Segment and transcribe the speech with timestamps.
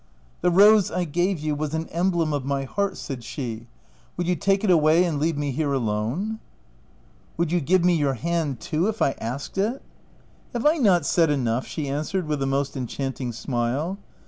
[0.41, 3.67] "The rose I gave you was an emblem of my heart," said she;
[4.17, 6.39] "would you take it away and leave me here alone ?'*"
[7.37, 9.79] Would you give me your hand too, if I asked it
[10.53, 13.99] ?""Have I not said enough?" she answered with a most enchanting smile.